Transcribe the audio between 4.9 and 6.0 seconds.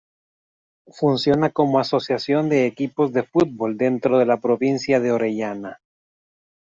de Orellana.